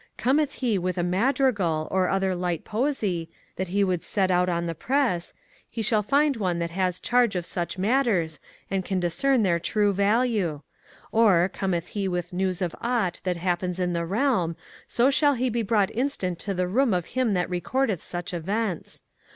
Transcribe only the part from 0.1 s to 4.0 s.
Cometh he with a madrigal or other light poesy that he